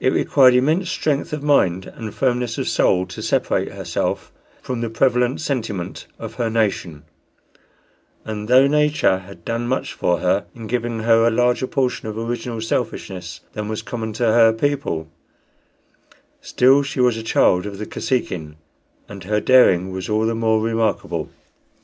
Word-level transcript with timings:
It 0.00 0.12
required 0.12 0.54
immense 0.54 0.90
strength 0.90 1.32
of 1.32 1.44
mind 1.44 1.86
and 1.86 2.12
firmness 2.12 2.58
of 2.58 2.68
soul 2.68 3.06
to 3.06 3.22
separate 3.22 3.70
herself 3.70 4.32
from 4.60 4.80
the 4.80 4.90
prevalent 4.90 5.40
sentiment 5.40 6.08
of 6.18 6.34
her 6.34 6.50
nation; 6.50 7.04
and 8.24 8.48
though 8.48 8.66
nature 8.66 9.18
had 9.20 9.44
done 9.44 9.68
much 9.68 9.92
for 9.92 10.18
her 10.18 10.46
in 10.56 10.66
giving 10.66 11.04
her 11.04 11.24
a 11.24 11.30
larger 11.30 11.68
portion 11.68 12.08
of 12.08 12.18
original 12.18 12.60
selfishness 12.60 13.42
than 13.52 13.68
was 13.68 13.80
common 13.82 14.12
to 14.14 14.24
her 14.24 14.52
people, 14.52 15.06
still 16.40 16.82
she 16.82 16.98
was 16.98 17.16
a 17.16 17.22
child 17.22 17.64
of 17.64 17.78
the 17.78 17.86
Kosekin, 17.86 18.56
and 19.08 19.22
her 19.22 19.38
daring 19.40 19.92
was 19.92 20.08
all 20.08 20.26
the 20.26 20.34
more 20.34 20.60
remarkable. 20.60 21.30